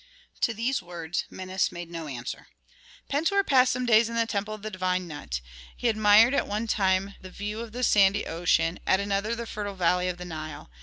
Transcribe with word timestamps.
To 0.41 0.51
these 0.55 0.81
words 0.81 1.25
Menes 1.29 1.71
made 1.71 1.91
no 1.91 2.07
answer. 2.07 2.47
Pentuer 3.07 3.43
passed 3.43 3.71
some 3.71 3.85
days 3.85 4.09
in 4.09 4.15
the 4.15 4.25
temple 4.25 4.51
of 4.55 4.63
the 4.63 4.71
divine 4.71 5.07
Nut; 5.07 5.41
he 5.77 5.89
admired 5.89 6.33
at 6.33 6.47
one 6.47 6.65
time 6.65 7.13
the 7.21 7.29
view 7.29 7.59
of 7.59 7.71
the 7.71 7.83
sandy 7.83 8.25
ocean, 8.25 8.79
at 8.87 8.99
another 8.99 9.35
the 9.35 9.45
fertile 9.45 9.75
valley 9.75 10.07
of 10.07 10.17
the 10.17 10.25
Nile. 10.25 10.71